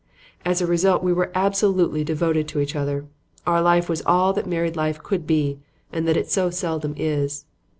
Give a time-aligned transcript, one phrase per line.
[0.43, 3.05] As a result, we were absolutely devoted to each other.
[3.45, 5.59] Our life was all that married life could be
[5.93, 7.45] and that it so seldom is.